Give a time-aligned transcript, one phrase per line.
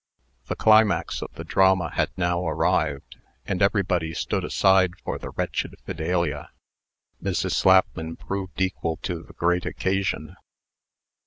[0.47, 5.75] The climax of the drama had now arrived, and everybody stood aside for the wretched
[5.85, 6.49] Fidelia.
[7.21, 7.51] Mrs.
[7.51, 10.37] Slapman proved equal to the great occasion.